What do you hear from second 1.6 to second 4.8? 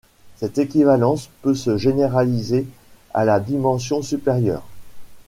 généraliser à la dimension supérieure.